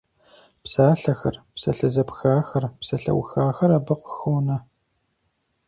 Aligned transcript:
Псалъэхэр, 0.63 1.35
псалъэ 1.53 1.89
зэпхахэр, 1.93 2.63
псалъэухахэр 2.79 3.71
абы 3.77 3.95
къыхонэ. 4.03 4.57